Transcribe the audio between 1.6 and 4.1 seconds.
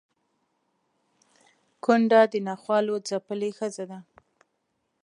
کونډه د ناخوالو ځپلې ښځه ده